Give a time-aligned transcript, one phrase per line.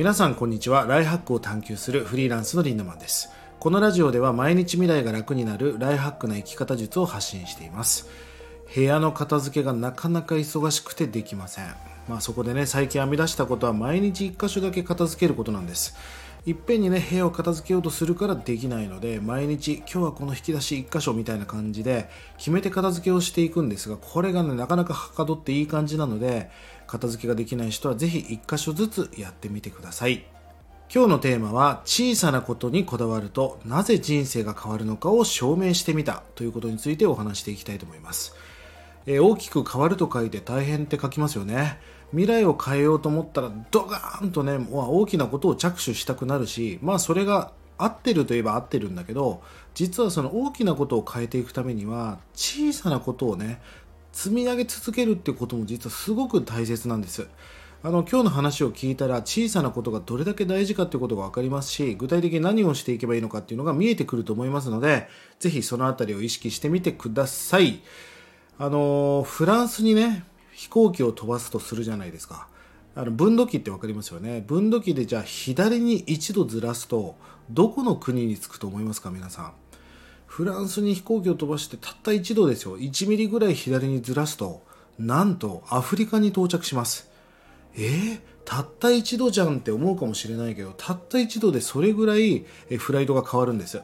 [0.00, 0.86] 皆さんこんにちは。
[0.86, 3.28] ライハックを探求するフリーランスのリンダマンです。
[3.58, 8.08] このラジオでは毎日未来が楽になるライハックな生き方術を発信しています。
[8.74, 11.66] 部屋の片付けがなかなか忙しくてできません。
[12.08, 15.94] まあそこでね最近編み出したことは毎日1箇所だけ片付けることなんです。
[16.46, 22.08] いっぺんにね部屋を片付けようとするからできないので毎日今日はこの引き出し1箇所みたいな感じで
[22.38, 26.50] 決めて片付けをしていくんですがこれがねなかなかはかどっていい感じなので
[26.86, 30.24] 片付けができない人はぜひ1箇所ずつやってみてください。
[30.92, 38.34] 今日のテーマは小さなことにこだわるとなぜ人生が変わるのかを証明してみたということについてお話していきたいと思います、
[39.06, 41.78] えー、大きく変わると書いて大変って書きますよね。
[42.12, 49.42] 未来を変えようと思ったらドガーンとね、まあ、大きなことを着手したくなるしまあそれが合ってるといえば合ってるんだけど
[49.74, 53.60] 実はその大きなことを変えていくためには小さなことをね
[54.12, 57.28] 積み上げ続けるってことも実はすごく大切なんです。
[57.82, 65.08] あの今日の話を聞いたら小さなことがどれだけ大事かっていうことが分かりますし具体的に何をしていけばいいのかっていうのが見えてくると思いますので
[65.38, 67.80] ぜひその辺りを意識してみてください。
[68.58, 70.24] あのフランスにね
[70.60, 72.46] 飛行機を飛ばすとするじゃないですか。
[72.94, 74.44] あの分度器って分かりますよね。
[74.46, 77.16] 分度器でじゃあ左に1度ずらすと
[77.48, 79.52] どこの国に着くと思いますか皆さん。
[80.26, 82.76] フランスに飛行機を飛ばしてたった1度ですよ。
[82.76, 84.62] 1ミリぐらい左にずらすと
[84.98, 87.10] なんとアフリカに到着します。
[87.74, 92.44] えー、たった1度じゃんって思うかもしれないけどたった1度でそれぐらい
[92.76, 93.80] フライトが変わるんです。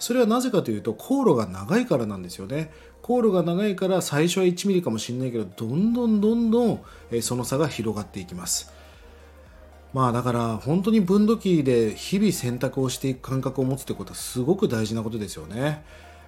[0.00, 2.72] それはなぜかというと航路が長いからなんですよね。
[3.02, 6.80] 航路が長いから最初は1ミリかもしれないけどどんどんどんどん
[7.22, 8.72] その差が広がっていきます。
[9.92, 15.84] まあだから本当に分度器で日々選択をしていく感覚を持つってことはすごく大事なことですよね。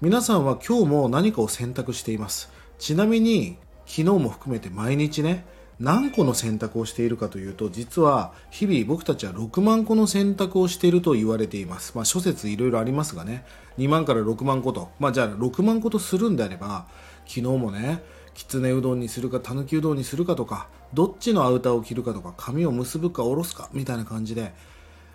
[0.00, 2.50] 皆さんは今日も何かを選択しています。
[2.78, 5.46] ちなみに昨日も含めて毎日ね
[5.80, 13.44] 何個の選択をしているかというと実は日々僕たちは6万個の選択をしていると言われています、まあ、諸説いろいろありますがね。
[13.78, 16.86] 2万から6万個と、まあ、じゃあ6万個とするんであれば
[17.26, 18.02] 昨日もね
[18.34, 24.54] きつねうどんにするかたぬきうどんにするかとかどっちのアウターを着るかとか髪を結ぶか下ろすかみたいな感じで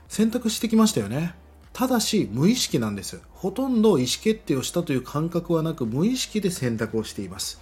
[0.10, 1.36] 選択してきましたよね。
[1.72, 3.22] ただし無意識なんです。
[3.32, 7.62] ほとんど意思決定をしたという感覚はなく無意識で選択をしています。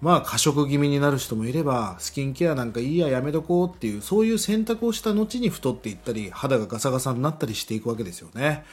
[0.00, 8.64] まあ過食気味になる人もいればスキンケアなんかいいややめとこうっていうそういう選択をした後に太っていったり肌がガサガサになったりしていくわけですよね。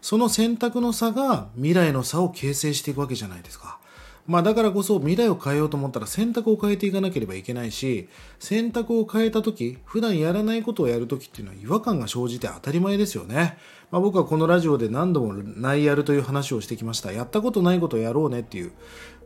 [0.00, 3.78] その選択の差が未来の差を形成していくわけじゃないですか。
[4.26, 13.58] まあだからこそ未来を変えようと思ったら選択を変えていかなければいけないし選択を変えた時普段やらないことをやる時っていうのは違和感が生じて当たり前ですよね、
[13.90, 17.10] まあ、僕はこのラジオで何度もないやるという話をしてきました。
[17.10, 18.72] やったことないことをやろうねっていう。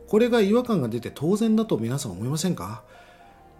[0.07, 2.83] これが違和感が出て当然だと皆さん思いませんか？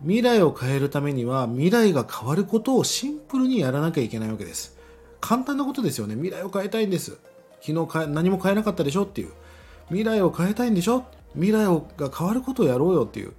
[0.01, 4.77] 未来を変えるためには未来が変わることをシンプルにやらなきゃいけないわけです。
[5.19, 6.15] 簡単なことですよね。
[6.15, 7.17] 未来を変えたいんです。
[7.61, 9.31] 昨日何も変えなかったでしょっていう。
[9.87, 11.05] 未来を変えたいんでしょ？
[11.33, 11.65] 未来
[11.97, 13.33] が変わることをやろうよっていう。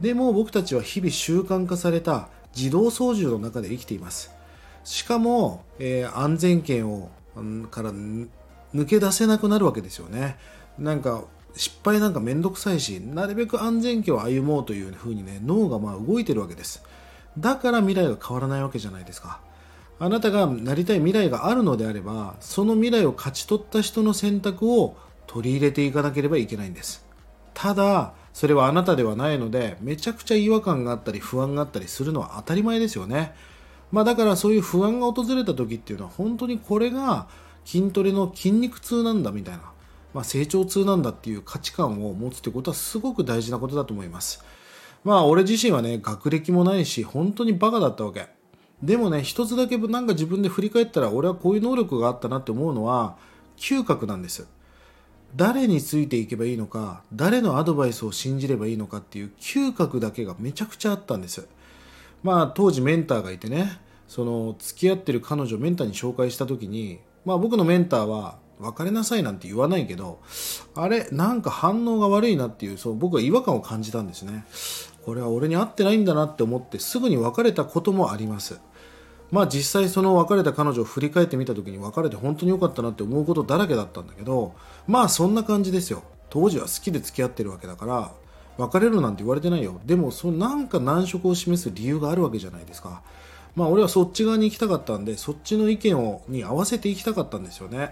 [0.00, 4.30] でも僕たちは日々習慣化された自動操縦の中で生きています。
[4.84, 8.28] しかも、えー、安全圏を、うん、から抜
[8.86, 10.36] け出せなくなるわけですよね。
[10.78, 11.24] なんか
[11.56, 16.82] 失敗なんかめんどくさいしなるべく安全期を歩もうというふうにね脳がまあ動いてるわけです。
[17.38, 19.40] だから未来が変わらないわけじゃないですか。
[19.98, 24.96] あなたがなりたい未来があるのであればその未来を勝ち取った人の選択を
[25.26, 27.06] 取り入れていかなければいけないんです。
[27.54, 33.34] ただそれはあなたではないのでめちゃくちゃ違和感があったり不安があったりするのは当たり前ですよね。
[33.90, 37.28] まあだからそういう不安が訪れた時っていうのは本当にこれが
[37.64, 39.62] 筋トレの筋肉痛なんだみたいな。
[40.16, 44.42] まあ、成長痛なんだっていう価値観を持つってことはすごく大事なことだと思います。
[45.04, 48.26] まあ俺自身はね、学歴もないし、本当にバカだったわけ。
[48.82, 53.18] でもね、一つだけなんか自分で振り返ったら、俺はこういう能力があったなって思うのは、
[53.58, 54.48] 嗅覚なんです。
[55.36, 61.46] 誰についていけばいいのか、誰のアドバイスを信じればいいのかっていう嗅覚だけがめちゃくちゃあったんです。
[62.22, 63.78] まあ当時メンターがいてね、
[64.08, 70.20] その付き合ってる彼女をメンターに紹介した時に、まあ僕のメンターは別れなさいなんて言わないけど、
[70.74, 74.44] あれ、なんか反応が悪いなっていう、そう僕は違和感を感じたんですね。
[75.04, 78.58] これは俺に合ってないんだなって思ってすぐに別れたこともあります。
[79.30, 84.54] まあ実際その別れた彼女を振り返ってみた時に別れて本当に良かったなって思うことだらけだったんだけど、
[84.86, 86.02] まあそんな感じですよ。
[86.30, 88.12] 当時は好きで付き合ってるわけだから、
[88.58, 89.80] 別れるなんて言われてないよ。
[89.84, 93.02] でも、そのなんか難色を示す理由があるわけじゃないですか。
[93.54, 97.90] まあ俺はそっち側に行きたかったんで、そっちの意見をに合わせていきたかったんですよね。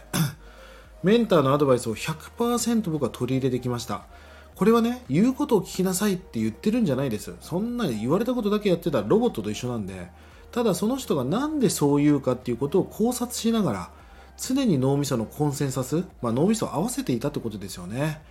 [1.04, 4.06] メンターのアドバイスを100%僕は取り入れてきました。
[4.54, 7.34] これはね言うことを聞きなさいって言ってるんじゃないです。
[7.40, 10.10] そんな言われたことだけやってたらロボットと一緒なんで。
[10.50, 13.90] ただその人がなんでそう言うかっていうことを考察しながら
[14.38, 18.22] 常に脳みそのコンセンサス、まあ、脳みそを合わせていたってことですよね。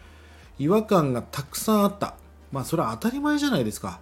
[0.57, 2.15] 違和感がたくさんあった。
[2.51, 3.99] まあそれは当たり前じゃないですか。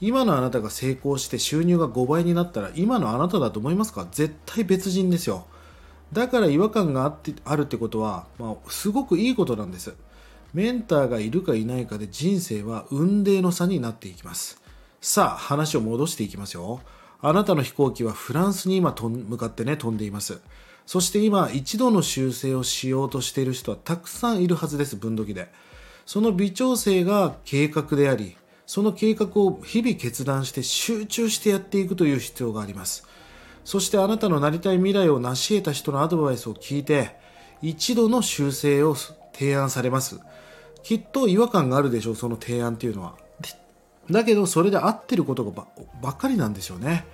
[0.00, 4.08] 今のあなたが成功して収入が5倍になったら今のあなただと思いますか？
[4.10, 5.46] 絶対別人ですよ。
[6.12, 9.94] だから違和感があってあるってことは、まあ、すごくいいことなんです。
[10.52, 14.60] メンターがいるかいないかで人生は運命の差になっていきます。
[15.00, 16.80] さあ話を戻していきますよ。
[17.22, 20.40] あなたの飛行機はフランスに今向かってね飛んでいます。
[20.84, 25.50] そして今一度の修正をしようとしている人はたくさんいるはずです分度器で。
[26.04, 28.36] その微調整が計画であり
[28.66, 33.06] その計画を日々決断して集中してやっていくという必要があります。
[33.64, 37.16] そしてあなたのなりたい未来を成し得た人のアドバイスを聞いて
[37.60, 38.96] 一度の修正を
[39.32, 40.20] 提案されます。
[40.82, 43.14] きっと違和感があるでしょうその提案っていうのは。
[44.10, 45.64] だけどそれで合ってることが
[46.02, 47.06] ばっかりなんですよね、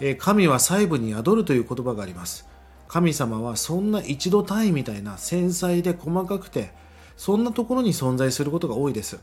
[0.00, 2.46] え神は細部に宿るという言葉があります。
[2.88, 6.72] 神様はそんな一度単位みたいな繊細で細かくて
[7.16, 9.18] そんなところに存在することが多いです。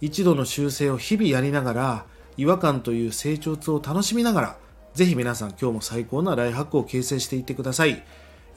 [0.00, 2.04] 一度の修正を日々やりながら
[2.36, 4.56] 違和感という成長痛を楽しみながら
[4.94, 8.02] ぜひ皆さん今日も最高なライフハックを形成していってください。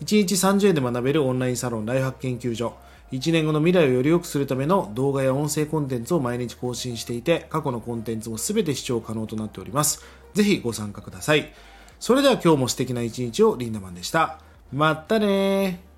[0.02, 2.76] 1日30円で学べるオンラインサロンライフハック研究所。
[3.12, 10.04] 1年後の未来をより良くするための動画や音声コンテンツを毎日更新していて過去のコンテンツも全て視聴可能となっております。
[10.34, 11.54] ぜひご参加ください。
[12.00, 14.40] それでは今日も素敵な一日をリンダマンでした。
[14.72, 15.93] まったね